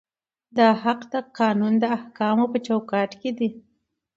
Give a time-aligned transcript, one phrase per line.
[0.57, 3.49] دا حق د قانون د احکامو په چوکاټ کې دی.